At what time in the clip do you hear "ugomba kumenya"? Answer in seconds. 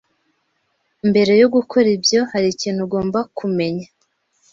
2.83-3.87